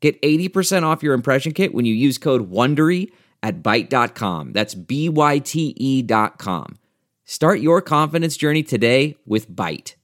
Get 0.00 0.20
80% 0.22 0.84
off 0.84 1.02
your 1.02 1.14
impression 1.14 1.52
kit 1.52 1.74
when 1.74 1.84
you 1.84 1.94
use 1.94 2.18
code 2.18 2.50
WONDERY 2.50 3.10
at 3.42 3.62
Byte.com. 3.62 4.52
That's 4.52 4.74
B-Y-T-E 4.74 6.02
dot 6.02 6.38
com. 6.38 6.78
Start 7.24 7.60
your 7.60 7.82
confidence 7.82 8.36
journey 8.36 8.62
today 8.62 9.16
with 9.26 9.50
Byte. 9.50 9.94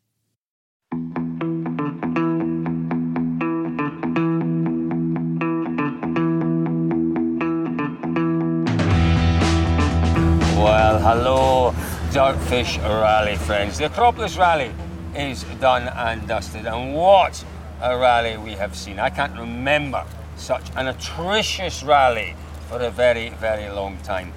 Well, 10.58 10.98
hello, 10.98 11.72
Dirtfish 12.10 12.78
Rally 12.82 13.36
friends. 13.36 13.78
The 13.78 13.86
Acropolis 13.86 14.36
Rally 14.36 14.72
is 15.14 15.44
done 15.60 15.88
and 15.88 16.26
dusted, 16.26 16.66
and 16.66 16.94
what 16.94 17.44
a 17.84 17.98
rally 17.98 18.38
we 18.38 18.52
have 18.52 18.74
seen. 18.74 18.98
I 18.98 19.10
can't 19.10 19.38
remember 19.38 20.06
such 20.36 20.64
an 20.74 20.86
atrocious 20.86 21.82
rally 21.82 22.34
for 22.68 22.80
a 22.80 22.90
very, 22.90 23.28
very 23.28 23.68
long 23.68 23.98
time. 23.98 24.32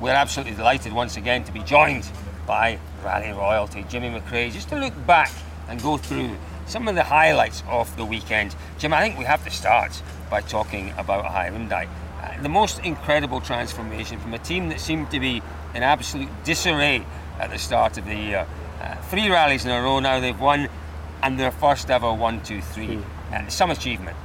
We're 0.00 0.12
absolutely 0.12 0.54
delighted 0.54 0.92
once 0.92 1.16
again 1.16 1.44
to 1.44 1.52
be 1.52 1.60
joined 1.60 2.06
by 2.46 2.78
rally 3.02 3.32
royalty 3.32 3.86
Jimmy 3.88 4.10
McRae 4.10 4.52
just 4.52 4.68
to 4.68 4.76
look 4.78 4.92
back 5.06 5.32
and 5.68 5.82
go 5.82 5.96
through 5.96 6.36
some 6.66 6.88
of 6.88 6.94
the 6.94 7.04
highlights 7.04 7.62
of 7.68 7.96
the 7.96 8.04
weekend. 8.04 8.54
Jim, 8.76 8.92
I 8.92 9.00
think 9.00 9.18
we 9.18 9.24
have 9.24 9.42
to 9.44 9.50
start 9.50 10.02
by 10.28 10.42
talking 10.42 10.92
about 10.98 11.24
Hyundai. 11.24 11.88
Uh, 12.20 12.42
the 12.42 12.50
most 12.50 12.80
incredible 12.80 13.40
transformation 13.40 14.20
from 14.20 14.34
a 14.34 14.38
team 14.38 14.68
that 14.68 14.78
seemed 14.78 15.10
to 15.10 15.20
be 15.20 15.40
in 15.74 15.82
absolute 15.82 16.28
disarray 16.44 17.02
at 17.40 17.48
the 17.48 17.58
start 17.58 17.96
of 17.96 18.04
the 18.04 18.14
year. 18.14 18.46
Uh, 18.82 18.94
three 19.02 19.30
rallies 19.30 19.64
in 19.64 19.70
a 19.70 19.80
row 19.80 20.00
now 20.00 20.20
they've 20.20 20.38
won, 20.38 20.68
and 21.22 21.38
their 21.38 21.50
first 21.50 21.90
ever 21.90 22.12
one, 22.12 22.40
two, 22.42 22.60
three. 22.60 22.96
Hmm. 22.96 23.34
Uh, 23.34 23.48
some 23.48 23.70
achievement. 23.70 24.16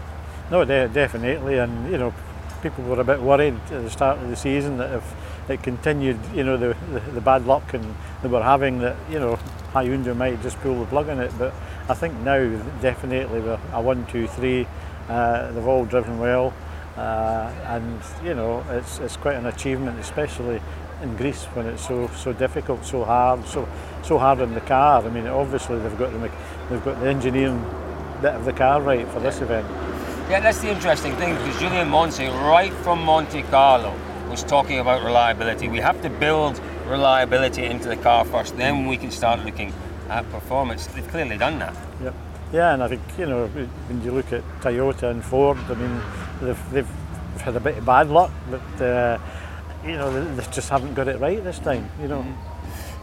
No, 0.52 0.64
de- 0.66 0.88
definitely, 0.88 1.58
and 1.58 1.92
you 1.92 1.98
know, 1.98 2.14
people 2.62 2.84
were 2.86 3.00
a 3.00 3.04
bit 3.04 3.22
worried 3.22 3.56
at 3.72 3.84
the 3.84 3.90
start 3.90 4.20
of 4.20 4.30
the 4.30 4.36
season 4.36 4.78
that 4.78 4.94
if 4.94 5.16
it 5.50 5.62
continued, 5.62 6.18
you 6.34 6.44
know, 6.44 6.58
the, 6.58 6.76
the, 6.92 7.00
the 7.12 7.22
bad 7.22 7.46
luck 7.46 7.74
and 7.74 7.96
they 8.22 8.30
were 8.30 8.42
having 8.42 8.80
that, 8.80 8.96
you 9.10 9.20
know, 9.20 9.38
Hyundai 9.74 10.16
might 10.16 10.42
just 10.42 10.58
pull 10.62 10.80
the 10.80 10.86
plug 10.86 11.10
on 11.10 11.20
it. 11.20 11.32
But 11.38 11.54
I 11.90 11.94
think 11.94 12.18
now 12.20 12.40
definitely 12.82 13.42
we're 13.42 13.60
a 13.74 13.82
one, 13.82 14.06
two, 14.08 14.28
three. 14.28 14.68
Uh, 15.10 15.52
they've 15.52 15.68
all 15.68 15.84
driven 15.84 16.18
well, 16.18 16.54
uh, 16.96 17.52
and 17.66 18.00
you 18.24 18.34
know, 18.34 18.64
it's 18.70 19.00
it's 19.00 19.18
quite 19.18 19.36
an 19.36 19.48
achievement, 19.48 20.00
especially 20.00 20.62
in 21.04 21.16
Greece 21.18 21.44
when 21.54 21.68
it's 21.68 21.88
so 21.88 22.08
so 22.16 22.34
difficult, 22.34 22.86
so 22.86 23.04
hard, 23.04 23.46
so 23.46 23.68
so 24.02 24.18
hard 24.18 24.40
in 24.40 24.54
the 24.54 24.62
car. 24.62 25.04
I 25.06 25.10
mean, 25.10 25.28
obviously 25.28 25.78
they've 25.80 25.98
got 25.98 26.12
the 26.12 26.32
they've 26.70 26.84
got 26.84 27.00
the 27.00 27.10
engineering 27.10 27.64
bit 28.22 28.34
of 28.34 28.46
the 28.46 28.54
car 28.54 28.82
right 28.82 29.08
for 29.10 29.20
this 29.20 29.42
event. 29.42 29.68
Yeah, 30.30 30.40
that's 30.40 30.60
the 30.60 30.72
interesting 30.72 31.16
thing 31.18 31.36
because 31.36 31.60
Julien 31.60 31.90
Moncet, 31.90 32.30
right 32.30 32.74
from 32.74 33.04
Monte 33.04 33.44
Carlo, 33.44 33.94
was 34.30 34.44
talking 34.44 34.80
about 34.80 35.04
reliability. 35.04 35.68
We 35.68 35.80
have 35.80 36.02
to 36.02 36.10
build 36.10 36.60
reliability 36.88 37.66
into 37.66 37.90
the 37.90 37.98
car 37.98 38.26
first, 38.26 38.56
then 38.58 38.88
we 38.88 38.98
can 38.98 39.12
start 39.12 39.44
looking 39.46 39.74
at 40.10 40.30
performance. 40.32 40.88
They've 40.88 41.08
clearly 41.08 41.38
done 41.38 41.60
that. 41.60 41.76
Yep. 42.02 42.16
Yeah, 42.54 42.74
and 42.74 42.84
I 42.84 42.88
think 42.88 43.02
you 43.18 43.26
know 43.26 43.48
when 43.48 44.02
you 44.04 44.12
look 44.12 44.32
at 44.32 44.44
Toyota 44.62 45.12
and 45.12 45.24
Ford, 45.24 45.58
I 45.70 45.74
mean 45.74 46.02
they've, 46.42 46.72
they've 46.72 46.92
had 47.42 47.56
a 47.56 47.60
bit 47.60 47.78
of 47.78 47.86
bad 47.86 48.10
luck, 48.10 48.32
but 48.50 48.82
uh, 48.82 49.18
you 49.86 49.94
know 49.94 50.12
they, 50.12 50.36
they 50.36 50.52
just 50.52 50.70
haven't 50.70 50.94
got 50.94 51.08
it 51.08 51.20
right 51.20 51.44
this 51.44 51.60
time. 51.60 51.90
You 52.02 52.08
know. 52.08 52.26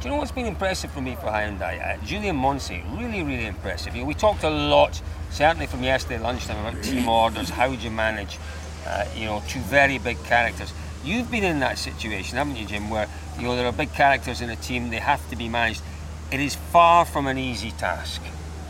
Do 0.00 0.08
you 0.08 0.14
know 0.14 0.18
what's 0.18 0.32
been 0.32 0.46
impressive 0.46 0.90
for 0.92 1.02
me 1.02 1.14
for 1.14 1.26
Hyundai? 1.26 1.78
Uh, 1.78 2.02
Julien 2.06 2.34
Moncet, 2.36 2.82
really, 2.92 3.22
really 3.22 3.44
impressive. 3.44 3.94
You 3.94 4.00
know, 4.00 4.06
we 4.06 4.14
talked 4.14 4.44
a 4.44 4.48
lot, 4.48 5.02
certainly 5.30 5.66
from 5.66 5.82
yesterday 5.82 6.18
lunchtime, 6.18 6.64
about 6.64 6.82
team 6.82 7.06
orders. 7.06 7.50
How 7.50 7.68
do 7.68 7.76
you 7.76 7.90
manage, 7.90 8.38
uh, 8.86 9.04
you 9.14 9.26
know, 9.26 9.42
two 9.46 9.60
very 9.60 9.98
big 9.98 10.16
characters? 10.24 10.72
You've 11.04 11.30
been 11.30 11.44
in 11.44 11.60
that 11.60 11.76
situation, 11.76 12.38
haven't 12.38 12.56
you, 12.56 12.64
Jim? 12.64 12.88
Where 12.88 13.08
you 13.36 13.42
know 13.42 13.56
there 13.56 13.66
are 13.66 13.72
big 13.72 13.92
characters 13.92 14.40
in 14.40 14.48
a 14.48 14.56
team; 14.56 14.88
they 14.88 15.00
have 15.00 15.28
to 15.28 15.36
be 15.36 15.50
managed. 15.50 15.82
It 16.32 16.40
is 16.40 16.54
far 16.54 17.04
from 17.04 17.26
an 17.26 17.36
easy 17.36 17.72
task. 17.72 18.22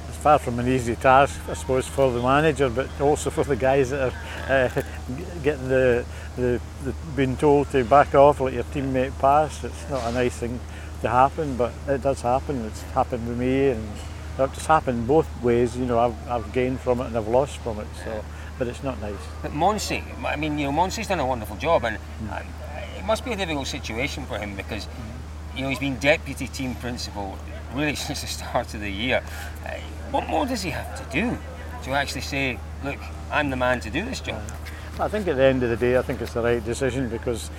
It's 0.08 0.16
far 0.16 0.40
from 0.40 0.58
an 0.58 0.66
easy 0.66 0.96
task, 0.96 1.40
I 1.48 1.54
suppose, 1.54 1.86
for 1.86 2.10
the 2.10 2.22
manager, 2.22 2.68
but 2.70 2.88
also 3.00 3.30
for 3.30 3.44
the 3.44 3.54
guys 3.54 3.90
that 3.90 4.12
are 4.48 4.52
uh, 4.52 4.82
getting 5.44 5.68
the, 5.68 6.04
the, 6.40 6.60
the 6.84 6.94
being 7.14 7.36
told 7.36 7.70
to 7.70 7.84
back 7.84 8.14
off, 8.14 8.40
let 8.40 8.52
your 8.52 8.64
teammate 8.64 9.16
pass. 9.18 9.62
It's 9.62 9.90
not 9.90 10.04
a 10.06 10.12
nice 10.12 10.36
thing 10.36 10.58
to 11.02 11.08
happen, 11.08 11.56
but 11.56 11.72
it 11.86 12.02
does 12.02 12.22
happen. 12.22 12.64
It's 12.66 12.82
happened 12.82 13.28
with 13.28 13.38
me, 13.38 13.68
and 13.68 13.88
it 14.38 14.52
just 14.54 14.66
happened 14.66 15.06
both 15.06 15.28
ways. 15.42 15.76
You 15.76 15.86
know, 15.86 15.98
I've, 15.98 16.28
I've 16.28 16.52
gained 16.52 16.80
from 16.80 17.00
it 17.00 17.06
and 17.06 17.16
I've 17.16 17.28
lost 17.28 17.58
from 17.58 17.78
it. 17.80 17.86
So, 18.04 18.24
but 18.58 18.68
it's 18.68 18.82
not 18.82 19.00
nice. 19.00 19.14
But 19.42 19.52
Moncet, 19.52 20.02
I 20.24 20.36
mean, 20.36 20.58
you 20.58 20.66
know, 20.66 20.72
Moncet's 20.72 21.08
done 21.08 21.20
a 21.20 21.26
wonderful 21.26 21.56
job, 21.56 21.84
and 21.84 21.98
uh, 22.30 22.42
it 22.98 23.04
must 23.04 23.24
be 23.24 23.32
a 23.32 23.36
difficult 23.36 23.66
situation 23.66 24.26
for 24.26 24.38
him 24.38 24.56
because, 24.56 24.88
you 25.54 25.62
know, 25.62 25.68
he's 25.68 25.78
been 25.78 25.98
deputy 25.98 26.48
team 26.48 26.74
principal 26.74 27.38
really 27.74 27.94
since 28.06 28.22
the 28.22 28.26
start 28.26 28.74
of 28.74 28.80
the 28.80 28.90
year. 28.90 29.22
Uh, 29.64 29.74
what 30.10 30.28
more 30.28 30.46
does 30.46 30.62
he 30.62 30.70
have 30.70 30.96
to 30.96 31.12
do 31.12 31.38
to 31.84 31.90
actually 31.92 32.20
say, 32.20 32.58
look, 32.84 32.98
I'm 33.30 33.50
the 33.50 33.56
man 33.56 33.80
to 33.80 33.90
do 33.90 34.04
this 34.04 34.20
job? 34.20 34.42
I 35.00 35.08
think 35.08 35.26
at 35.28 35.36
the 35.36 35.44
end 35.44 35.62
of 35.62 35.70
the 35.70 35.76
day, 35.76 35.96
I 35.96 36.02
think 36.02 36.20
it's 36.20 36.34
the 36.34 36.42
right 36.42 36.64
decision 36.64 37.08
because 37.08 37.50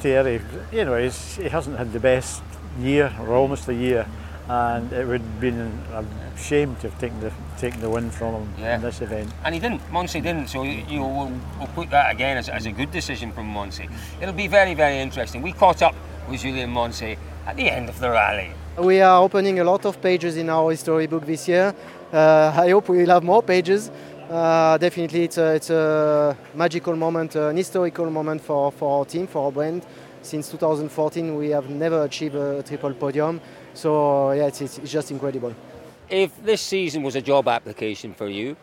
Thierry, 0.00 0.40
you 0.72 0.84
know, 0.84 0.96
he's, 0.96 1.36
he 1.36 1.48
hasn't 1.48 1.78
had 1.78 1.92
the 1.92 2.00
best 2.00 2.42
year 2.78 3.12
or 3.20 3.34
almost 3.34 3.68
a 3.68 3.74
year, 3.74 4.06
and 4.48 4.92
it 4.92 5.06
would 5.06 5.20
have 5.20 5.40
been 5.40 5.58
a 5.94 6.04
shame 6.38 6.74
to 6.76 6.90
have 6.90 6.98
taken 6.98 7.18
the 7.20 7.32
taken 7.58 7.80
the 7.80 7.88
win 7.88 8.10
from 8.10 8.34
him 8.34 8.54
Yeah. 8.58 8.76
in 8.76 8.82
this 8.82 9.00
event. 9.00 9.30
And 9.44 9.54
he 9.54 9.60
didn't. 9.60 9.80
Moncet 9.90 10.22
didn't. 10.22 10.48
So 10.48 10.64
you 10.64 10.98
know, 10.98 11.08
we'll, 11.08 11.40
we'll 11.58 11.68
put 11.68 11.90
that 11.90 12.12
again 12.12 12.36
as, 12.36 12.48
as 12.48 12.66
a 12.66 12.72
good 12.72 12.90
decision 12.90 13.32
from 13.32 13.46
Moncet. 13.46 13.88
It'll 14.20 14.34
be 14.34 14.48
very, 14.48 14.74
very 14.74 14.98
interesting. 14.98 15.40
We 15.42 15.52
caught 15.52 15.82
up 15.82 15.94
with 16.28 16.40
Julien 16.40 16.70
Moncet 16.70 17.18
at 17.46 17.56
the 17.56 17.70
end 17.70 17.88
of 17.88 17.98
the 18.00 18.10
rally. 18.10 18.50
We 18.78 19.00
are 19.02 19.22
opening 19.22 19.60
a 19.60 19.64
lot 19.64 19.84
of 19.86 20.00
pages 20.00 20.36
in 20.36 20.48
our 20.48 20.70
history 20.70 21.06
book 21.06 21.24
this 21.26 21.46
year. 21.46 21.74
Uh, 22.12 22.52
I 22.56 22.70
hope 22.70 22.88
we 22.88 22.98
will 22.98 23.08
have 23.10 23.22
more 23.22 23.42
pages. 23.42 23.90
Uh, 24.32 24.78
definitely, 24.78 25.24
it's 25.24 25.36
a, 25.36 25.54
it's 25.56 25.68
a 25.68 26.34
magical 26.54 26.96
moment, 26.96 27.34
an 27.36 27.54
historical 27.54 28.08
moment 28.08 28.40
for, 28.40 28.72
for 28.72 29.00
our 29.00 29.04
team, 29.04 29.26
for 29.26 29.44
our 29.44 29.52
brand. 29.52 29.84
Since 30.22 30.50
2014, 30.52 31.36
we 31.36 31.50
have 31.50 31.68
never 31.68 32.04
achieved 32.04 32.36
a 32.36 32.62
triple 32.62 32.94
podium. 32.94 33.42
So, 33.74 34.32
yeah, 34.32 34.46
it's, 34.46 34.62
it's 34.62 34.90
just 34.90 35.10
incredible. 35.10 35.54
If 36.08 36.42
this 36.42 36.62
season 36.62 37.02
was 37.02 37.14
a 37.14 37.20
job 37.20 37.46
application 37.46 38.14
for 38.14 38.26
you, 38.26 38.56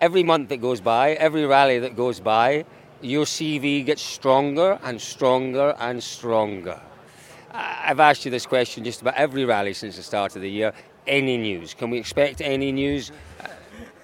every 0.00 0.24
month 0.24 0.48
that 0.48 0.56
goes 0.56 0.80
by, 0.80 1.12
every 1.12 1.46
rally 1.46 1.78
that 1.78 1.94
goes 1.94 2.18
by, 2.18 2.64
your 3.00 3.24
CV 3.24 3.86
gets 3.86 4.02
stronger 4.02 4.76
and 4.82 5.00
stronger 5.00 5.76
and 5.78 6.02
stronger. 6.02 6.80
I've 7.52 8.00
asked 8.00 8.24
you 8.24 8.32
this 8.32 8.46
question 8.46 8.82
just 8.82 9.02
about 9.02 9.14
every 9.14 9.44
rally 9.44 9.74
since 9.74 9.94
the 9.94 10.02
start 10.02 10.34
of 10.34 10.42
the 10.42 10.50
year. 10.50 10.72
Any 11.06 11.36
news? 11.36 11.74
Can 11.74 11.90
we 11.90 11.98
expect 11.98 12.40
any 12.40 12.72
news? 12.72 13.12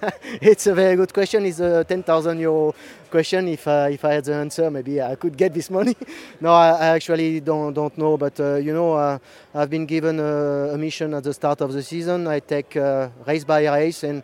it's 0.41 0.67
a 0.67 0.73
very 0.73 0.95
good 0.95 1.13
question. 1.13 1.45
It's 1.45 1.59
a 1.59 1.83
10,000 1.83 2.39
euro 2.39 2.73
question. 3.09 3.47
If, 3.47 3.67
uh, 3.67 3.89
if 3.91 4.03
I 4.05 4.13
had 4.13 4.23
the 4.23 4.35
answer, 4.35 4.69
maybe 4.71 5.01
I 5.01 5.15
could 5.15 5.35
get 5.35 5.53
this 5.53 5.69
money. 5.69 5.95
no, 6.41 6.53
I, 6.53 6.69
I 6.69 6.87
actually 6.87 7.39
don't, 7.41 7.73
don't 7.73 7.97
know. 7.97 8.17
But, 8.17 8.39
uh, 8.39 8.55
you 8.55 8.73
know, 8.73 8.93
uh, 8.93 9.19
I've 9.53 9.69
been 9.69 9.85
given 9.85 10.19
a, 10.19 10.73
a 10.73 10.77
mission 10.77 11.13
at 11.13 11.23
the 11.23 11.33
start 11.33 11.61
of 11.61 11.73
the 11.73 11.83
season. 11.83 12.27
I 12.27 12.39
take 12.39 12.75
uh, 12.77 13.09
race 13.27 13.43
by 13.43 13.67
race. 13.67 14.03
And 14.03 14.23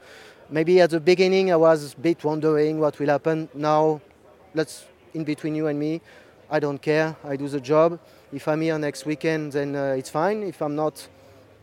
maybe 0.49 0.79
at 0.81 0.91
the 0.91 0.99
beginning, 0.99 1.51
I 1.51 1.57
was 1.57 1.93
a 1.93 1.97
bit 1.97 2.23
wondering 2.23 2.79
what 2.79 2.97
will 2.99 3.09
happen. 3.09 3.49
Now, 3.53 4.01
let's, 4.53 4.85
in 5.13 5.23
between 5.23 5.55
you 5.55 5.67
and 5.67 5.77
me, 5.77 6.01
I 6.49 6.59
don't 6.59 6.81
care. 6.81 7.15
I 7.23 7.35
do 7.35 7.47
the 7.47 7.59
job. 7.59 7.99
If 8.31 8.47
I'm 8.47 8.61
here 8.61 8.77
next 8.77 9.05
weekend, 9.05 9.53
then 9.53 9.75
uh, 9.75 9.95
it's 9.97 10.09
fine. 10.09 10.43
If 10.43 10.61
I'm 10.61 10.75
not, 10.75 11.07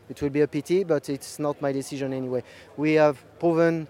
it 0.09 0.21
will 0.21 0.31
be 0.31 0.43
a 0.43 0.49
pity, 0.49 0.85
but 0.85 1.09
it's 1.09 1.39
not 1.39 1.61
my 1.63 1.73
decision 1.73 2.13
anyway. 2.13 2.43
We 2.77 2.95
have 2.95 3.23
proven 3.39 3.89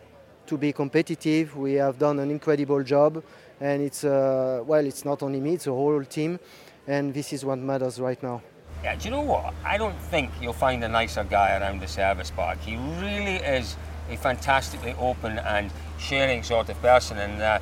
to 0.52 0.58
be 0.58 0.72
competitive. 0.72 1.56
We 1.56 1.72
have 1.75 1.99
done 1.99 2.19
an 2.19 2.31
incredible 2.31 2.82
job, 2.82 3.22
and 3.58 3.81
it's 3.82 4.04
uh, 4.04 4.62
well, 4.66 4.84
it's 4.84 5.04
not 5.04 5.22
only 5.22 5.40
me; 5.40 5.54
it's 5.54 5.64
the 5.64 5.72
whole 5.72 6.04
team, 6.04 6.38
and 6.87 7.14
this 7.14 7.32
is 7.32 7.43
what 7.43 7.58
matters 7.58 7.99
right 7.99 8.22
now. 8.22 8.43
Yeah, 8.84 8.96
do 8.96 9.04
you 9.06 9.10
know 9.12 9.22
what? 9.22 9.54
I 9.64 9.78
don't 9.78 9.99
think 10.10 10.31
you'll 10.43 10.60
find 10.66 10.84
a 10.84 10.88
nicer 10.88 11.25
guy 11.25 11.58
around 11.58 11.81
the 11.81 11.88
service 11.88 12.31
park. 12.31 12.58
He 12.60 12.76
really 13.00 13.37
is 13.37 13.76
a 14.10 14.16
fantastically 14.16 14.94
open 14.99 15.38
and 15.38 15.70
sharing 15.99 16.43
sort 16.43 16.69
of 16.69 16.76
person. 16.82 17.16
And 17.19 17.40
uh, 17.40 17.58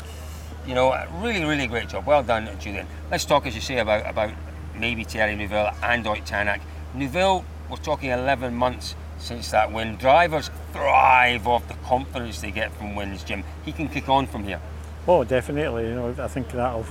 You 0.67 0.75
know, 0.75 0.93
really, 1.23 1.45
really 1.45 1.67
great 1.69 1.89
job. 1.89 2.07
Well 2.07 2.23
done, 2.23 2.49
Julien. 2.59 2.87
Let's 3.11 3.25
talk, 3.25 3.47
as 3.47 3.55
you 3.55 3.61
say, 3.61 3.79
about 3.79 4.03
about 4.11 4.31
maybe 4.75 5.05
Thierry 5.05 5.37
Neuville 5.37 5.71
and 5.83 6.07
Ott 6.07 6.25
Tänak. 6.27 6.61
Neuville, 6.95 7.45
we're 7.69 7.85
talking 7.91 8.11
11 8.11 8.55
months 8.55 8.95
since 9.19 9.51
that 9.51 9.73
win. 9.73 9.97
Drivers 9.97 10.51
thrive 10.73 11.47
off 11.47 11.67
the 11.69 11.75
confidence 11.75 12.41
they 12.41 12.51
get 12.51 12.73
from 12.75 12.95
wins, 12.95 13.25
Jim. 13.25 13.45
He 13.65 13.73
can 13.73 13.89
kick 13.89 14.09
on 14.09 14.27
from 14.27 14.45
here. 14.45 14.61
Oh, 15.07 15.25
definitely. 15.25 15.89
You 15.89 15.95
know, 15.95 16.15
I 16.19 16.29
think 16.29 16.51
that'll 16.51 16.87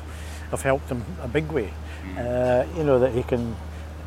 have 0.51 0.61
helped 0.61 0.89
him 0.89 1.05
a 1.21 1.27
big 1.27 1.51
way. 1.51 1.73
Mm. 2.03 2.17
Uh, 2.17 2.77
you 2.77 2.83
know 2.83 2.99
that 2.99 3.13
he 3.13 3.23
can. 3.23 3.55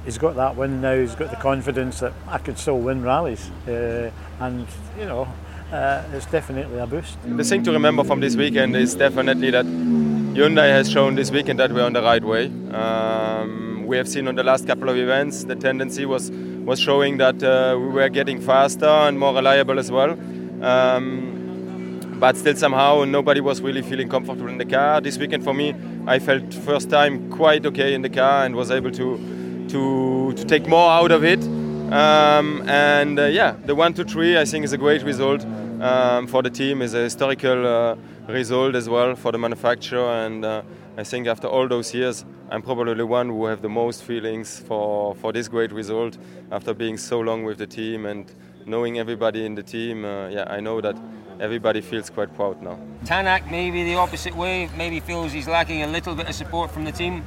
He's 0.05 0.19
got 0.19 0.35
that 0.37 0.57
win 0.57 0.81
now. 0.81 0.97
He's 0.97 1.15
got 1.15 1.31
the 1.31 1.37
confidence 1.37 2.01
that 2.01 2.13
I 2.27 2.39
could 2.39 2.59
still 2.59 2.79
win 2.79 3.03
rallies, 3.03 3.51
uh, 3.69 4.11
and 4.41 4.67
you 4.99 5.05
know, 5.05 5.29
uh, 5.71 6.03
it's 6.13 6.27
definitely 6.27 6.79
a 6.79 6.87
boost. 6.87 7.17
The 7.25 7.45
thing 7.45 7.63
to 7.63 7.73
remember 7.73 8.03
from 8.03 8.21
this 8.21 8.35
weekend 8.35 8.75
is 8.75 8.97
definitely 8.97 9.51
that 9.51 9.65
Hyundai 9.65 10.71
has 10.71 10.91
shown 10.91 11.15
this 11.15 11.31
weekend 11.31 11.61
that 11.61 11.71
we're 11.73 11.85
on 11.85 11.93
the 11.93 12.03
right 12.03 12.25
way. 12.25 12.47
Um, 12.73 13.85
we 13.87 13.97
have 13.97 14.09
seen 14.09 14.27
on 14.27 14.35
the 14.35 14.43
last 14.43 14.67
couple 14.67 14.89
of 14.89 14.97
events 14.97 15.45
the 15.45 15.55
tendency 15.55 16.05
was 16.07 16.31
was 16.65 16.81
showing 16.81 17.19
that 17.19 17.43
uh, 17.43 17.77
we 17.79 17.89
were 17.89 18.09
getting 18.09 18.41
faster 18.41 18.87
and 18.87 19.19
more 19.19 19.35
reliable 19.35 19.79
as 19.79 19.91
well. 19.91 20.13
Um, 20.63 21.41
but 22.21 22.37
still 22.37 22.55
somehow 22.55 23.05
nobody 23.05 23.41
was 23.41 23.61
really 23.61 23.83
feeling 23.83 24.09
comfortable 24.09 24.49
in 24.49 24.59
the 24.59 24.65
car. 24.65 25.01
This 25.01 25.19
weekend 25.19 25.43
for 25.43 25.53
me, 25.53 25.75
I 26.07 26.21
felt 26.21 26.55
first 26.55 26.89
time 26.89 27.31
quite 27.31 27.67
okay 27.67 27.95
in 27.95 28.03
the 28.03 28.11
car 28.11 28.45
and 28.45 28.55
was 28.55 28.71
able 28.71 28.93
to 28.93 29.67
to 29.69 30.33
to 30.35 30.45
take 30.45 30.69
more 30.69 30.89
out 30.91 31.11
of 31.11 31.25
it. 31.25 31.43
Um, 31.93 32.63
and 32.69 33.19
uh, 33.19 33.25
yeah, 33.25 33.57
the 33.67 33.75
one 33.75 33.93
two 33.93 34.05
three 34.05 34.39
I 34.39 34.45
think 34.45 34.65
is 34.65 34.73
a 34.73 34.79
great 34.79 35.03
result 35.03 35.45
um, 35.81 36.29
for 36.29 36.43
the 36.43 36.51
team. 36.51 36.81
is 36.81 36.95
a 36.95 37.03
historical 37.03 37.67
uh, 37.67 37.97
result 38.29 38.77
as 38.77 38.89
well 38.89 39.17
for 39.17 39.33
the 39.33 39.39
manufacturer 39.39 40.27
and. 40.27 40.45
I 40.97 41.05
think 41.05 41.27
after 41.27 41.49
all 41.49 41.69
those 41.69 41.95
years, 41.95 42.25
I'm 42.51 42.61
probably 42.61 42.93
the 42.95 43.07
one 43.07 43.29
who 43.29 43.47
have 43.47 43.63
the 43.63 43.69
most 43.69 44.03
feelings 44.03 44.59
for, 44.59 45.15
for 45.15 45.33
this 45.33 45.49
great 45.49 45.73
result 45.73 46.19
after 46.51 46.75
being 46.75 46.99
so 46.99 47.21
long 47.21 47.45
with 47.45 47.57
the 47.57 47.67
team 47.67 48.05
and 48.05 48.31
knowing 48.67 48.99
everybody 48.99 49.47
in 49.47 49.55
the 49.55 49.63
team. 49.63 50.05
Uh, 50.05 50.29
yeah, 50.29 50.45
I 50.49 50.61
know 50.61 50.83
that 50.83 50.97
everybody 51.41 51.81
feels 51.81 52.11
quite 52.11 52.35
proud 52.35 52.61
now. 52.61 52.79
Tänak 53.07 53.51
maybe 53.51 53.85
the 53.85 53.95
opposite 53.95 54.37
way, 54.37 54.69
maybe 54.77 55.01
feels 55.01 55.33
he's 55.33 55.49
lacking 55.49 55.83
a 55.83 55.87
little 55.87 56.15
bit 56.15 56.29
of 56.29 56.35
support 56.35 56.71
from 56.71 56.85
the 56.85 56.93
team. 56.93 57.25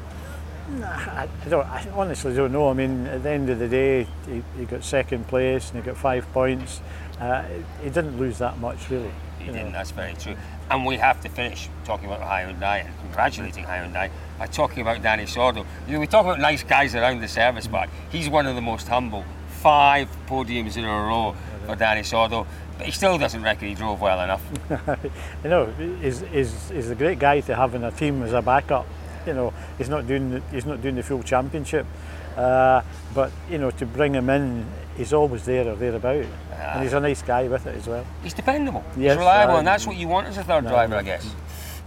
Nah, 0.69 0.87
I, 0.87 1.27
don't, 1.49 1.65
I 1.65 1.87
honestly 1.93 2.35
don't 2.35 2.51
know. 2.51 2.69
I 2.69 2.73
mean, 2.73 3.07
at 3.07 3.23
the 3.23 3.29
end 3.29 3.49
of 3.49 3.57
the 3.57 3.67
day, 3.67 4.07
he, 4.27 4.43
he 4.57 4.65
got 4.65 4.83
second 4.83 5.27
place 5.27 5.71
and 5.71 5.81
he 5.81 5.85
got 5.85 5.97
five 5.97 6.31
points. 6.33 6.81
Uh, 7.19 7.43
he 7.81 7.89
didn't 7.89 8.19
lose 8.19 8.37
that 8.37 8.59
much, 8.59 8.89
really. 8.91 9.11
He 9.45 9.51
didn't, 9.51 9.73
that's 9.73 9.91
very 9.91 10.13
true. 10.15 10.35
And 10.71 10.85
we 10.85 10.97
have 10.97 11.21
to 11.21 11.29
finish 11.29 11.69
talking 11.83 12.07
about 12.07 12.21
Hyundai 12.21 12.85
and 12.85 12.99
congratulating 12.99 13.63
Hyundai 13.63 14.09
by 14.39 14.47
talking 14.47 14.81
about 14.81 15.03
Dani 15.03 15.23
Sordo. 15.23 15.65
You 15.87 15.93
know, 15.93 15.99
we 15.99 16.07
talk 16.07 16.25
about 16.25 16.39
nice 16.39 16.63
guys 16.63 16.95
around 16.95 17.21
the 17.21 17.27
service 17.27 17.67
park. 17.67 17.89
He's 18.09 18.27
one 18.27 18.47
of 18.47 18.55
the 18.55 18.61
most 18.61 18.87
humble. 18.87 19.23
Five 19.47 20.09
podiums 20.27 20.77
in 20.77 20.83
a 20.83 20.87
row 20.87 21.35
for 21.67 21.75
Dani 21.75 21.99
Sordo, 22.01 22.47
but 22.77 22.87
he 22.87 22.91
still 22.91 23.17
doesn't 23.19 23.43
reckon 23.43 23.67
he 23.67 23.75
drove 23.75 24.01
well 24.01 24.19
enough. 24.21 24.43
you 25.43 25.49
know, 25.49 25.65
he's, 26.01 26.21
he's, 26.21 26.69
he's 26.69 26.89
a 26.89 26.95
great 26.95 27.19
guy 27.19 27.39
to 27.41 27.55
have 27.55 27.75
in 27.75 27.83
a 27.83 27.91
team 27.91 28.23
as 28.23 28.33
a 28.33 28.41
backup. 28.41 28.87
You 29.27 29.33
know, 29.33 29.53
he's 29.77 29.89
not 29.89 30.07
doing 30.07 30.31
the, 30.31 30.41
he's 30.51 30.65
not 30.65 30.81
doing 30.81 30.95
the 30.95 31.03
full 31.03 31.21
championship, 31.23 31.85
uh, 32.35 32.81
but 33.13 33.31
you 33.49 33.57
know, 33.59 33.71
to 33.71 33.85
bring 33.85 34.13
him 34.13 34.29
in, 34.29 34.65
he's 34.95 35.13
always 35.13 35.45
there 35.45 35.67
or 35.67 35.75
thereabout 35.75 36.25
and 36.75 36.83
he's 36.83 36.93
a 36.93 36.99
nice 36.99 37.21
guy 37.21 37.47
with 37.47 37.65
it 37.67 37.75
as 37.75 37.87
well. 37.87 38.05
He's 38.23 38.33
dependable. 38.33 38.83
Yes, 38.97 39.13
he's 39.13 39.17
reliable, 39.17 39.55
uh, 39.55 39.59
and 39.59 39.67
that's 39.67 39.87
what 39.87 39.97
you 39.97 40.07
want 40.07 40.27
as 40.27 40.37
a 40.37 40.43
third 40.43 40.63
no, 40.63 40.69
driver, 40.69 40.95
I 40.95 41.03
guess. 41.03 41.33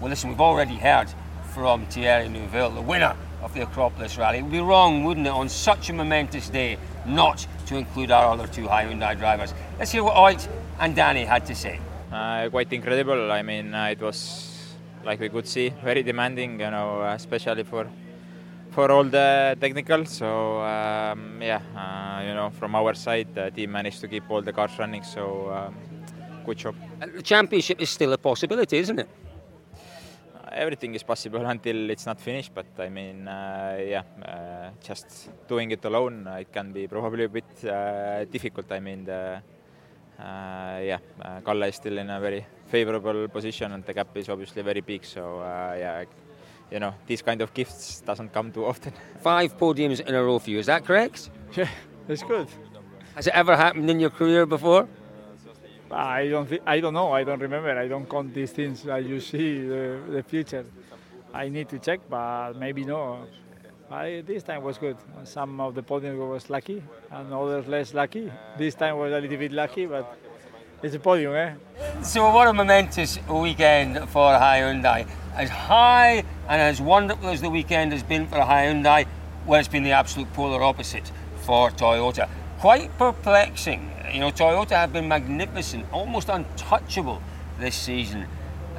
Well, 0.00 0.10
listen, 0.10 0.30
we've 0.30 0.40
already 0.40 0.76
heard 0.76 1.08
from 1.52 1.86
Thierry 1.86 2.28
Neuville, 2.28 2.70
the 2.70 2.80
winner 2.80 3.16
of 3.42 3.54
the 3.54 3.62
Acropolis 3.62 4.16
Rally. 4.16 4.38
It 4.38 4.42
would 4.42 4.52
be 4.52 4.60
wrong, 4.60 5.04
wouldn't 5.04 5.26
it, 5.26 5.30
on 5.30 5.48
such 5.48 5.90
a 5.90 5.92
momentous 5.92 6.48
day, 6.48 6.78
not 7.06 7.46
to 7.66 7.76
include 7.76 8.10
our 8.10 8.32
other 8.32 8.46
two 8.46 8.66
Hyundai 8.66 9.18
drivers. 9.18 9.54
Let's 9.78 9.90
hear 9.90 10.04
what 10.04 10.16
Ott 10.16 10.48
and 10.80 10.96
Dani 10.96 11.26
had 11.26 11.46
to 11.46 11.54
say. 11.54 11.80
Uh, 12.12 12.48
quite 12.48 12.72
incredible. 12.72 13.30
I 13.30 13.42
mean, 13.42 13.74
uh, 13.74 13.86
it 13.86 14.00
was 14.00 14.74
like 15.04 15.20
we 15.20 15.28
could 15.28 15.46
see 15.46 15.70
very 15.82 16.02
demanding, 16.02 16.60
you 16.60 16.70
know, 16.70 17.02
especially 17.02 17.64
for 17.64 17.86
for 18.78 18.92
all 18.92 19.02
the 19.02 19.56
technical. 19.60 20.04
So 20.06 20.28
um, 20.60 21.42
yeah, 21.42 21.60
uh, 21.74 22.22
you 22.22 22.34
know, 22.38 22.50
from 22.50 22.76
our 22.76 22.94
side, 22.94 23.34
the 23.34 23.50
team 23.50 23.72
managed 23.72 24.00
to 24.02 24.08
keep 24.08 24.30
all 24.30 24.40
the 24.40 24.52
cars 24.52 24.78
running. 24.78 25.02
So 25.02 25.22
um, 25.50 25.74
good 26.46 26.58
job. 26.58 26.74
The 27.00 27.22
championship 27.22 27.80
is 27.80 27.90
still 27.90 28.12
a 28.12 28.18
possibility, 28.18 28.78
isn't 28.78 29.00
it? 29.00 29.08
everything 30.50 30.94
is 30.94 31.04
possible 31.04 31.44
until 31.54 31.90
it's 31.90 32.06
not 32.06 32.20
finished. 32.20 32.52
But 32.54 32.66
I 32.78 32.88
mean, 32.88 33.26
uh, 33.26 33.78
yeah, 33.94 34.04
uh, 34.24 34.70
just 34.88 35.28
doing 35.48 35.70
it 35.72 35.84
alone, 35.84 36.26
uh, 36.26 36.44
it 36.44 36.52
can 36.52 36.72
be 36.72 36.86
probably 36.86 37.24
a 37.24 37.28
bit 37.28 37.50
uh, 37.64 38.24
difficult. 38.26 38.70
I 38.72 38.80
mean, 38.80 39.04
the, 39.04 39.42
uh, 40.20 40.78
yeah, 40.90 40.98
uh, 41.20 41.40
Kalle 41.40 41.64
is 41.64 41.76
still 41.76 41.98
in 41.98 42.10
a 42.10 42.20
very 42.20 42.46
favorable 42.66 43.28
position, 43.28 43.72
and 43.72 43.84
the 43.84 43.92
gap 43.92 44.16
is 44.16 44.28
obviously 44.28 44.62
very 44.62 44.80
big. 44.82 45.04
So 45.04 45.40
yeah, 45.76 46.04
you 46.70 46.78
know, 46.78 46.94
these 47.06 47.22
kind 47.22 47.40
of 47.40 47.52
gifts 47.54 48.00
doesn't 48.00 48.32
come 48.32 48.52
too 48.52 48.64
often. 48.66 48.92
Five 49.20 49.56
podiums 49.58 50.00
in 50.00 50.14
a 50.14 50.22
row 50.22 50.38
for 50.38 50.50
you, 50.50 50.58
is 50.58 50.66
that 50.66 50.84
correct? 50.84 51.30
Yeah, 51.56 51.68
it's 52.08 52.22
good. 52.22 52.48
Has 53.14 53.26
it 53.26 53.34
ever 53.34 53.56
happened 53.56 53.90
in 53.90 54.00
your 54.00 54.10
career 54.10 54.46
before? 54.46 54.88
I 55.90 56.28
don't, 56.28 56.48
th- 56.48 56.62
I 56.66 56.80
don't 56.80 56.92
know. 56.92 57.12
I 57.12 57.24
don't 57.24 57.40
remember. 57.40 57.70
I 57.70 57.88
don't 57.88 58.08
count 58.08 58.34
these 58.34 58.52
things. 58.52 58.86
I 58.86 58.98
you 58.98 59.20
see 59.20 59.66
the, 59.66 60.00
the 60.10 60.22
future. 60.22 60.66
I 61.32 61.48
need 61.48 61.68
to 61.70 61.78
check, 61.78 62.00
but 62.08 62.54
maybe 62.54 62.84
no. 62.84 63.26
I, 63.90 64.22
this 64.26 64.42
time 64.42 64.62
was 64.62 64.76
good. 64.76 64.98
Some 65.24 65.60
of 65.60 65.74
the 65.74 65.82
podium 65.82 66.18
was 66.28 66.50
lucky, 66.50 66.82
and 67.10 67.32
others 67.32 67.66
less 67.66 67.94
lucky. 67.94 68.30
This 68.58 68.74
time 68.74 68.98
was 68.98 69.12
a 69.12 69.20
little 69.20 69.38
bit 69.38 69.52
lucky, 69.52 69.86
but 69.86 70.18
it's 70.82 70.94
a 70.94 70.98
podium, 70.98 71.34
eh? 71.34 71.54
So 72.02 72.30
what 72.30 72.46
a 72.46 72.52
momentous 72.52 73.18
weekend 73.28 74.08
for 74.10 74.32
Hyundai. 74.32 75.06
As 75.34 75.50
high 75.50 76.24
and 76.48 76.60
as 76.60 76.80
wonderful 76.80 77.28
as 77.28 77.40
the 77.40 77.50
weekend 77.50 77.92
has 77.92 78.02
been 78.02 78.26
for 78.26 78.36
Hyundai, 78.36 79.06
well, 79.46 79.58
it's 79.58 79.68
been 79.68 79.82
the 79.82 79.92
absolute 79.92 80.32
polar 80.32 80.62
opposite 80.62 81.10
for 81.42 81.70
Toyota. 81.70 82.28
Quite 82.60 82.96
perplexing. 82.98 83.90
You 84.12 84.20
know, 84.20 84.30
Toyota 84.30 84.70
have 84.70 84.92
been 84.92 85.08
magnificent, 85.08 85.86
almost 85.92 86.28
untouchable 86.28 87.22
this 87.58 87.74
season. 87.74 88.26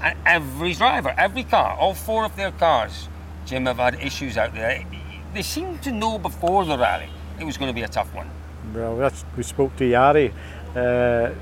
And 0.01 0.17
every 0.25 0.73
driver, 0.73 1.13
every 1.17 1.43
car, 1.43 1.77
all 1.77 1.93
four 1.93 2.23
of 2.23 2.35
their 2.35 2.51
cars, 2.51 3.09
Jim, 3.45 3.65
have 3.65 3.77
had 3.77 3.95
issues 3.95 4.37
out 4.37 4.53
there. 4.53 4.85
They 5.33 5.41
seemed 5.41 5.81
to 5.83 5.91
know 5.91 6.17
before 6.17 6.65
the 6.65 6.77
rally 6.77 7.09
it 7.39 7.43
was 7.43 7.57
going 7.57 7.69
to 7.69 7.75
be 7.75 7.83
a 7.83 7.87
tough 7.87 8.13
one. 8.13 8.29
Well, 8.73 9.11
we 9.35 9.43
spoke 9.43 9.75
to 9.77 9.83
Jari. 9.83 10.31
Uh, 10.75 11.33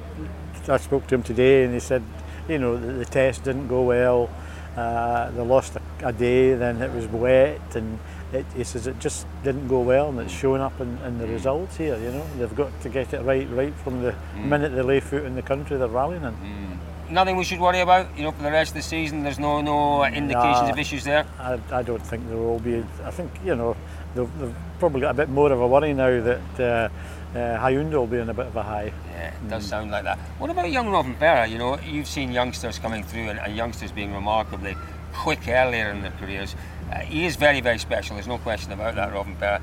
I 0.69 0.77
spoke 0.77 1.07
to 1.07 1.15
him 1.15 1.23
today, 1.23 1.63
and 1.63 1.73
he 1.73 1.79
said, 1.79 2.03
you 2.47 2.57
know, 2.57 2.77
the, 2.77 2.93
the 2.93 3.05
test 3.05 3.43
didn't 3.43 3.67
go 3.67 3.83
well. 3.83 4.29
Uh, 4.75 5.31
they 5.31 5.41
lost 5.41 5.75
a, 5.75 6.07
a, 6.07 6.13
day, 6.13 6.53
then 6.53 6.81
it 6.81 6.93
was 6.93 7.07
wet, 7.07 7.75
and 7.75 7.97
it, 8.31 8.45
he 8.55 8.63
says 8.63 8.85
it 8.85 8.99
just 8.99 9.25
didn't 9.43 9.67
go 9.67 9.81
well, 9.81 10.09
and 10.09 10.19
it's 10.19 10.31
showing 10.31 10.61
up 10.61 10.79
in, 10.79 10.97
in 10.99 11.17
the 11.17 11.25
mm. 11.25 11.33
results 11.33 11.77
here. 11.77 11.97
You 11.97 12.11
know, 12.11 12.25
they've 12.37 12.55
got 12.55 12.79
to 12.81 12.89
get 12.89 13.11
it 13.13 13.23
right, 13.23 13.49
right 13.49 13.73
from 13.73 14.03
the 14.03 14.11
mm. 14.11 14.45
minute 14.45 14.75
they 14.75 14.81
lay 14.81 14.99
foot 14.99 15.25
in 15.25 15.35
the 15.35 15.41
country 15.41 15.77
they're 15.77 15.87
rallying 15.87 16.23
in. 16.23 16.33
Mm. 16.33 16.77
Nothing 17.09 17.37
we 17.37 17.43
should 17.43 17.59
worry 17.59 17.79
about, 17.79 18.15
you 18.17 18.23
know, 18.23 18.31
for 18.31 18.43
the 18.43 18.51
rest 18.51 18.71
of 18.71 18.75
the 18.75 18.83
season. 18.83 19.23
There's 19.23 19.39
no 19.39 19.61
no 19.61 20.05
indications 20.05 20.67
nah, 20.67 20.69
of 20.69 20.77
issues 20.77 21.05
there. 21.05 21.25
I, 21.39 21.57
I 21.71 21.81
don't 21.81 22.05
think 22.05 22.27
there 22.27 22.37
will 22.37 22.59
be. 22.59 22.83
I 23.03 23.11
think 23.11 23.31
you 23.45 23.55
know 23.55 23.77
they've, 24.13 24.39
they've 24.39 24.55
probably 24.77 25.01
got 25.01 25.11
a 25.11 25.13
bit 25.13 25.29
more 25.29 25.51
of 25.51 25.59
a 25.59 25.67
worry 25.67 25.93
now 25.93 26.21
that. 26.21 26.59
Uh, 26.59 26.89
uh, 27.37 27.59
Hyundai 27.59 27.93
will 27.93 28.07
be 28.07 28.17
in 28.17 28.29
a 28.29 28.33
bit 28.33 28.47
of 28.47 28.55
a 28.55 28.63
high. 28.63 28.91
Yeah, 29.11 29.27
it 29.27 29.49
does 29.49 29.65
mm. 29.65 29.69
sound 29.69 29.91
like 29.91 30.03
that. 30.03 30.17
What 30.39 30.49
about 30.49 30.71
young 30.71 30.87
Rovanperä? 30.87 31.49
You 31.49 31.57
know, 31.57 31.79
you've 31.79 32.07
seen 32.07 32.31
youngsters 32.31 32.79
coming 32.79 33.03
through 33.03 33.29
and, 33.29 33.39
and 33.39 33.55
youngsters 33.55 33.91
being 33.91 34.13
remarkably 34.13 34.75
quick 35.13 35.47
earlier 35.47 35.89
in 35.89 36.01
their 36.01 36.13
careers. 36.19 36.55
Uh, 36.91 36.99
he 36.99 37.25
is 37.25 37.35
very, 37.35 37.61
very 37.61 37.77
special. 37.77 38.15
There's 38.15 38.27
no 38.27 38.37
question 38.37 38.71
about 38.71 38.95
that, 38.95 39.11
Rovanperä. 39.11 39.61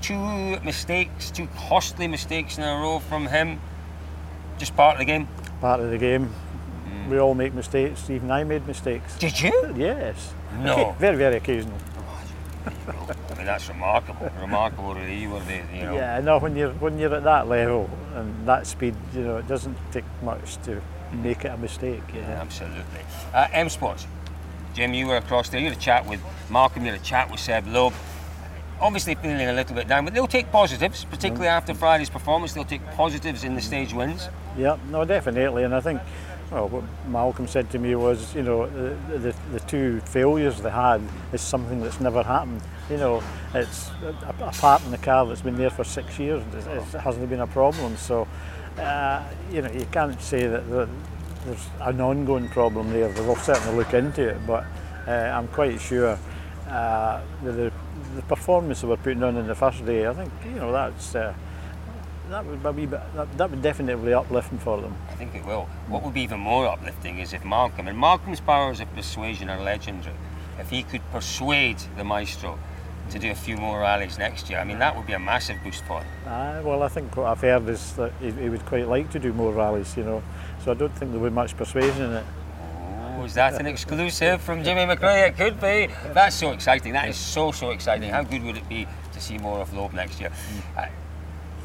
Two 0.00 0.60
mistakes, 0.64 1.30
two 1.30 1.48
costly 1.68 2.08
mistakes 2.08 2.58
in 2.58 2.64
a 2.64 2.76
row 2.80 2.98
from 2.98 3.26
him. 3.26 3.60
Just 4.58 4.74
part 4.76 4.94
of 4.94 4.98
the 4.98 5.04
game. 5.04 5.28
Part 5.60 5.80
of 5.80 5.90
the 5.90 5.98
game. 5.98 6.28
Mm. 6.88 7.08
We 7.08 7.18
all 7.18 7.34
make 7.34 7.54
mistakes. 7.54 8.10
Even 8.10 8.30
I 8.30 8.44
made 8.44 8.66
mistakes. 8.66 9.16
Did 9.18 9.40
you? 9.40 9.74
Yes. 9.76 10.34
No. 10.58 10.94
Very, 10.98 11.16
very 11.16 11.36
occasional. 11.36 11.78
I 12.66 13.34
mean, 13.36 13.46
that's 13.46 13.68
remarkable. 13.68 14.30
remarkable, 14.40 14.94
really. 14.94 15.26
They, 15.26 15.64
you 15.74 15.84
know. 15.84 15.94
Yeah, 15.94 16.20
no. 16.20 16.38
When 16.38 16.56
you're 16.56 16.72
when 16.74 16.98
you're 16.98 17.14
at 17.14 17.24
that 17.24 17.48
level 17.48 17.90
and 18.14 18.46
that 18.46 18.66
speed, 18.66 18.94
you 19.14 19.22
know, 19.22 19.36
it 19.38 19.48
doesn't 19.48 19.76
take 19.90 20.04
much 20.22 20.56
to 20.62 20.80
make 21.12 21.44
it 21.44 21.48
a 21.48 21.56
mistake. 21.56 22.02
You 22.14 22.22
know? 22.22 22.28
yeah, 22.28 22.40
absolutely. 22.40 23.00
Uh, 23.34 23.48
M 23.52 23.68
Sports. 23.68 24.06
Jim, 24.74 24.94
you 24.94 25.06
were 25.06 25.16
across 25.16 25.48
there. 25.48 25.60
You 25.60 25.68
had 25.68 25.76
a 25.76 25.80
chat 25.80 26.06
with 26.06 26.20
Malcolm. 26.50 26.84
You 26.84 26.92
had 26.92 27.00
a 27.00 27.04
chat 27.04 27.30
with 27.30 27.40
Seb 27.40 27.66
Loeb. 27.66 27.92
Obviously 28.80 29.14
feeling 29.14 29.48
a 29.48 29.52
little 29.52 29.76
bit 29.76 29.86
down, 29.86 30.04
but 30.04 30.12
they'll 30.12 30.26
take 30.26 30.50
positives, 30.50 31.04
particularly 31.04 31.46
mm. 31.46 31.56
after 31.56 31.72
Friday's 31.72 32.10
performance. 32.10 32.52
They'll 32.52 32.64
take 32.64 32.84
positives 32.92 33.44
in 33.44 33.54
the 33.54 33.60
stage 33.60 33.92
wins. 33.92 34.28
Yeah, 34.58 34.76
no, 34.90 35.04
definitely, 35.04 35.62
and 35.62 35.74
I 35.74 35.80
think 35.80 36.00
Oh, 36.54 36.66
well, 36.66 36.68
what 36.68 36.84
Malcolm 37.08 37.48
said 37.48 37.70
to 37.70 37.78
me 37.78 37.94
was, 37.94 38.34
you 38.34 38.42
know, 38.42 38.66
the, 38.68 39.18
the, 39.18 39.34
the 39.52 39.60
two 39.60 40.00
failures 40.00 40.60
they 40.60 40.70
had 40.70 41.00
is 41.32 41.40
something 41.40 41.80
that's 41.80 41.98
never 41.98 42.22
happened. 42.22 42.60
You 42.90 42.98
know, 42.98 43.22
it's 43.54 43.88
a, 44.02 44.14
a 44.38 44.52
part 44.52 44.84
in 44.84 44.90
the 44.90 44.98
car 44.98 45.24
that's 45.24 45.40
been 45.40 45.56
there 45.56 45.70
for 45.70 45.82
six 45.82 46.18
years. 46.18 46.42
It, 46.54 46.66
it 46.66 47.00
hasn't 47.00 47.30
been 47.30 47.40
a 47.40 47.46
problem. 47.46 47.96
So, 47.96 48.28
uh, 48.78 49.24
you 49.50 49.62
know, 49.62 49.70
you 49.70 49.86
can't 49.90 50.20
say 50.20 50.46
that, 50.46 50.68
the, 50.68 50.86
there's 51.46 51.66
an 51.80 52.00
ongoing 52.02 52.50
problem 52.50 52.92
there. 52.92 53.08
They'll 53.08 53.34
certainly 53.36 53.78
look 53.78 53.94
into 53.94 54.28
it, 54.28 54.46
but 54.46 54.66
uh, 55.08 55.10
I'm 55.10 55.48
quite 55.48 55.80
sure 55.80 56.18
uh, 56.68 57.20
the, 57.42 57.72
the 58.14 58.22
performance 58.28 58.82
they 58.82 58.88
were 58.88 58.98
putting 58.98 59.22
on 59.22 59.36
in 59.38 59.46
the 59.46 59.54
first 59.54 59.86
day, 59.86 60.06
I 60.06 60.12
think, 60.12 60.30
you 60.44 60.56
know, 60.56 60.70
that's... 60.70 61.14
Uh, 61.14 61.32
that 62.32 62.46
would 62.46 62.76
be 62.76 62.86
that, 62.86 63.36
that 63.36 63.50
would 63.50 63.62
definitely 63.62 64.06
be 64.06 64.14
uplifting 64.14 64.58
for 64.58 64.80
them. 64.80 64.96
I 65.10 65.14
think 65.14 65.34
it 65.34 65.44
will. 65.44 65.68
What 65.88 66.02
would 66.02 66.14
be 66.14 66.22
even 66.22 66.40
more 66.40 66.66
uplifting 66.66 67.18
is 67.18 67.32
if 67.32 67.44
Malcolm 67.44 67.88
and 67.88 67.98
Malcolm's 67.98 68.40
powers 68.40 68.80
of 68.80 68.92
persuasion 68.94 69.50
are 69.50 69.60
legendary. 69.60 70.16
If 70.58 70.70
he 70.70 70.82
could 70.82 71.02
persuade 71.12 71.78
the 71.96 72.04
maestro 72.04 72.58
to 73.10 73.18
do 73.18 73.30
a 73.30 73.34
few 73.34 73.56
more 73.56 73.80
rallies 73.80 74.18
next 74.18 74.48
year, 74.48 74.58
I 74.58 74.64
mean 74.64 74.78
that 74.78 74.96
would 74.96 75.06
be 75.06 75.12
a 75.12 75.18
massive 75.18 75.58
boost 75.62 75.84
for 75.84 76.00
him. 76.00 76.06
Uh, 76.26 76.62
well, 76.64 76.82
I 76.82 76.88
think 76.88 77.16
what 77.16 77.26
I've 77.26 77.40
heard 77.40 77.68
is 77.68 77.92
that 77.94 78.12
he, 78.20 78.30
he 78.30 78.48
would 78.48 78.64
quite 78.64 78.88
like 78.88 79.10
to 79.10 79.18
do 79.18 79.32
more 79.32 79.52
rallies, 79.52 79.96
you 79.96 80.04
know. 80.04 80.22
So 80.64 80.70
I 80.70 80.74
don't 80.74 80.96
think 80.96 81.12
there 81.12 81.20
would 81.20 81.30
be 81.30 81.34
much 81.34 81.56
persuasion 81.56 82.02
in 82.02 82.12
it. 82.12 82.24
Oh, 83.18 83.24
is 83.24 83.34
that 83.34 83.60
an 83.60 83.66
exclusive 83.66 84.40
from 84.40 84.64
Jimmy 84.64 84.82
McRae? 84.82 85.28
It 85.28 85.36
could 85.36 85.60
be. 85.60 85.88
That's 86.14 86.34
so 86.34 86.52
exciting. 86.52 86.94
That 86.94 87.08
is 87.08 87.16
so 87.16 87.52
so 87.52 87.70
exciting. 87.70 88.10
How 88.10 88.22
good 88.22 88.42
would 88.42 88.56
it 88.56 88.68
be 88.68 88.86
to 89.12 89.20
see 89.20 89.36
more 89.38 89.60
of 89.60 89.72
Loeb 89.74 89.92
next 89.92 90.18
year? 90.18 90.32
Uh, 90.76 90.86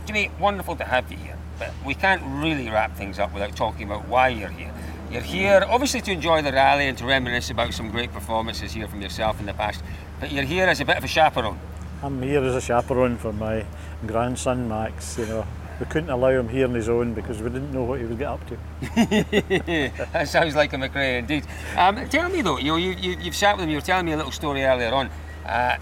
Jimmy, 0.08 0.32
wonderful 0.40 0.74
to 0.78 0.86
have 0.86 1.12
you 1.12 1.18
here, 1.18 1.38
but 1.60 1.74
we 1.86 1.94
can't 1.94 2.22
really 2.42 2.70
wrap 2.70 2.96
things 2.96 3.20
up 3.20 3.34
without 3.34 3.54
talking 3.58 3.84
about 3.84 4.08
why 4.08 4.30
you're 4.30 4.48
here. 4.48 4.74
You're 5.12 5.22
here, 5.22 5.66
obviously, 5.68 6.00
to 6.00 6.12
enjoy 6.14 6.42
the 6.42 6.54
rally 6.54 6.88
and 6.88 6.98
to 7.00 7.06
reminisce 7.06 7.50
about 7.50 7.74
some 7.74 7.92
great 7.92 8.14
performances 8.14 8.72
here 8.72 8.88
from 8.88 9.02
yourself 9.02 9.38
in 9.42 9.46
the 9.46 9.54
past, 9.54 9.84
but 10.22 10.32
you're 10.32 10.46
here 10.46 10.66
as 10.66 10.80
a 10.80 10.86
bit 10.86 10.96
of 10.96 11.04
a 11.04 11.08
chaperone. 11.08 11.60
I'm 12.02 12.22
here 12.22 12.42
as 12.42 12.56
a 12.56 12.62
chaperone 12.62 13.18
for 13.18 13.34
my 13.34 13.66
grandson 14.06 14.70
Max. 14.70 15.18
You 15.18 15.26
know, 15.26 15.48
we 15.78 15.86
couldn't 15.88 16.10
allow 16.10 16.30
him 16.30 16.48
here 16.48 16.68
on 16.68 16.74
his 16.74 16.88
own 16.88 17.14
because 17.14 17.42
we 17.42 17.50
didn't 17.50 17.74
know 17.74 17.84
what 17.84 18.00
he 18.00 18.06
would 18.06 18.18
get 18.18 18.30
up 18.30 18.48
to. 18.48 18.58
that 20.14 20.30
sounds 20.30 20.56
like 20.56 20.72
a 20.72 20.78
McRae 20.78 21.20
indeed. 21.20 21.46
Um, 21.76 22.08
tell 22.08 22.30
me 22.30 22.42
though, 22.42 22.60
you 22.60 22.72
know, 22.72 22.78
you, 22.78 22.92
you, 22.92 23.18
you've 23.20 23.36
sat 23.36 23.58
with 23.58 23.66
him. 23.66 23.72
You 23.72 23.76
were 23.76 23.82
telling 23.82 24.06
me 24.06 24.14
a 24.14 24.18
little 24.18 24.32
story 24.32 24.64
earlier 24.64 24.94
on. 24.94 25.10
Uh, 25.46 25.76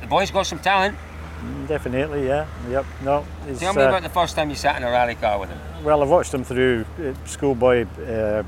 the 0.00 0.08
boy's 0.08 0.32
got 0.32 0.44
some 0.44 0.58
talent. 0.58 0.96
Definitely, 1.66 2.26
yeah. 2.26 2.46
Yep. 2.68 2.86
No. 3.04 3.26
Tell 3.58 3.74
me 3.74 3.82
uh, 3.82 3.88
about 3.88 4.02
the 4.02 4.08
first 4.08 4.34
time 4.34 4.50
you 4.50 4.56
sat 4.56 4.76
in 4.76 4.82
a 4.82 4.90
rally 4.90 5.14
car 5.14 5.38
with 5.38 5.50
him. 5.50 5.58
Well, 5.84 6.02
I've 6.02 6.08
watched 6.08 6.34
him 6.34 6.44
through 6.44 6.84
uh, 6.98 7.12
schoolboy 7.26 7.86
uh, 8.06 8.42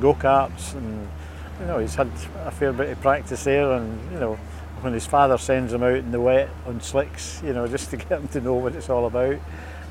go 0.00 0.14
karts, 0.14 0.74
and 0.74 1.08
you 1.60 1.66
know 1.66 1.78
he's 1.78 1.94
had 1.94 2.10
a 2.44 2.50
fair 2.50 2.72
bit 2.72 2.90
of 2.90 3.00
practice 3.00 3.44
there. 3.44 3.72
And 3.72 4.12
you 4.12 4.18
know 4.18 4.34
when 4.80 4.92
his 4.92 5.06
father 5.06 5.38
sends 5.38 5.72
him 5.72 5.82
out 5.82 5.96
in 5.96 6.10
the 6.10 6.20
wet 6.20 6.50
on 6.66 6.80
slicks, 6.80 7.40
you 7.42 7.52
know 7.52 7.66
just 7.76 7.90
to 7.90 7.96
get 7.96 8.20
him 8.20 8.28
to 8.28 8.40
know 8.40 8.54
what 8.54 8.74
it's 8.74 8.90
all 8.90 9.06
about. 9.06 9.38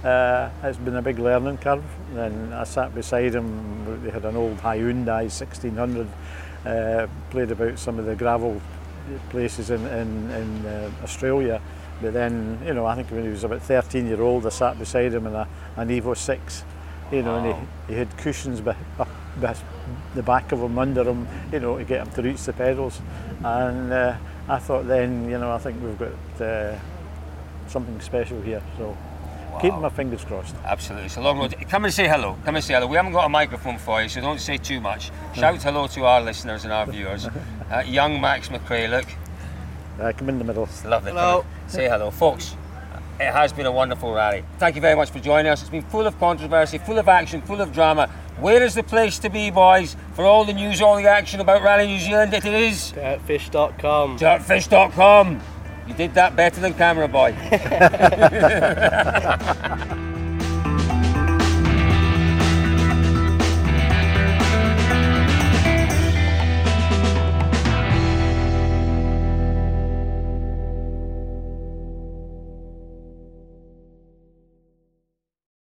Uh, 0.03 0.49
it's 0.63 0.77
been 0.77 0.95
a 0.95 1.01
big 1.01 1.17
learning 1.17 1.57
curve. 1.57 1.83
And 2.15 2.53
I 2.53 2.63
sat 2.65 2.93
beside 2.93 3.33
him. 3.33 4.03
We 4.03 4.11
had 4.11 4.25
an 4.25 4.35
old 4.35 4.57
Hyundai 4.57 5.31
1600. 5.31 6.07
Uh, 6.63 7.07
played 7.29 7.51
about 7.51 7.79
some 7.79 7.97
of 7.97 8.05
the 8.05 8.15
gravel 8.15 8.61
places 9.29 9.69
in 9.69 9.85
in, 9.87 10.31
in 10.31 10.65
uh, 10.65 10.91
Australia 11.03 11.61
but 12.01 12.13
then, 12.13 12.59
you 12.65 12.73
know, 12.73 12.85
I 12.85 12.95
think 12.95 13.09
when 13.11 13.23
he 13.23 13.29
was 13.29 13.43
about 13.43 13.61
13 13.61 14.07
year 14.07 14.21
old, 14.21 14.45
I 14.45 14.49
sat 14.49 14.77
beside 14.77 15.13
him 15.13 15.27
in 15.27 15.35
a, 15.35 15.47
an 15.77 15.89
Evo 15.89 16.15
6, 16.15 16.63
you 17.11 17.23
know, 17.23 17.37
wow. 17.37 17.45
and 17.45 17.67
he, 17.87 17.93
he 17.93 17.99
had 17.99 18.17
cushions 18.17 18.61
be, 18.61 18.71
up 18.99 19.07
the 20.15 20.23
back 20.23 20.51
of 20.51 20.59
him, 20.59 20.77
under 20.77 21.03
him, 21.03 21.27
you 21.51 21.59
know, 21.59 21.77
to 21.77 21.83
get 21.83 22.05
him 22.05 22.13
to 22.13 22.21
reach 22.21 22.43
the 22.43 22.53
pedals. 22.53 23.01
And 23.43 23.91
uh, 23.91 24.15
I 24.47 24.59
thought 24.59 24.87
then, 24.87 25.29
you 25.29 25.37
know, 25.37 25.51
I 25.51 25.57
think 25.57 25.81
we've 25.81 25.97
got 25.97 26.41
uh, 26.41 26.77
something 27.67 27.99
special 28.01 28.41
here. 28.41 28.61
So 28.77 28.97
wow. 29.51 29.59
keep 29.59 29.73
my 29.73 29.89
fingers 29.89 30.23
crossed. 30.23 30.55
Absolutely. 30.63 31.07
It's 31.07 31.17
a 31.17 31.21
long 31.21 31.39
road. 31.39 31.55
Come 31.69 31.85
and 31.85 31.93
say 31.93 32.07
hello. 32.07 32.37
Come 32.45 32.55
and 32.55 32.63
say 32.63 32.73
hello. 32.73 32.87
We 32.87 32.97
haven't 32.97 33.13
got 33.13 33.25
a 33.25 33.29
microphone 33.29 33.77
for 33.77 34.01
you, 34.01 34.09
so 34.09 34.21
don't 34.21 34.39
say 34.39 34.57
too 34.57 34.79
much. 34.79 35.11
Shout 35.35 35.61
hello 35.61 35.87
to 35.87 36.05
our 36.05 36.21
listeners 36.21 36.63
and 36.63 36.73
our 36.73 36.85
viewers. 36.85 37.27
Uh, 37.65 37.79
young 37.79 38.21
Max 38.21 38.49
McRae, 38.49 38.87
look. 38.87 39.07
Uh, 39.99 40.11
come 40.11 40.29
in 40.29 40.37
the 40.37 40.43
middle. 40.43 40.63
It's 40.63 40.83
lovely. 40.85 41.11
Hello. 41.11 41.45
Say 41.67 41.87
hello, 41.87 42.11
folks. 42.11 42.55
It 43.19 43.31
has 43.31 43.53
been 43.53 43.65
a 43.65 43.71
wonderful 43.71 44.13
rally. 44.13 44.43
Thank 44.57 44.75
you 44.75 44.81
very 44.81 44.95
much 44.95 45.09
for 45.09 45.19
joining 45.19 45.49
us. 45.49 45.61
It's 45.61 45.69
been 45.69 45.83
full 45.83 46.05
of 46.05 46.19
controversy, 46.19 46.77
full 46.79 46.97
of 46.99 47.07
action, 47.07 47.41
full 47.41 47.61
of 47.61 47.71
drama. 47.71 48.07
Where 48.39 48.61
is 48.61 48.75
the 48.75 48.83
place 48.83 49.17
to 49.19 49.29
be, 49.29 49.49
boys, 49.51 49.95
for 50.13 50.25
all 50.25 50.43
the 50.43 50.51
news, 50.51 50.81
all 50.81 50.97
the 50.97 51.07
action 51.07 51.39
about 51.39 51.63
Rally 51.63 51.87
New 51.87 51.99
Zealand? 51.99 52.33
It 52.33 52.45
is 52.45 52.91
dirtfish.com. 52.91 54.19
Dirtfish.com. 54.19 55.39
You 55.87 55.93
did 55.93 56.13
that 56.15 56.35
better 56.35 56.59
than 56.59 56.73
Camera 56.73 57.07
Boy. 57.07 57.31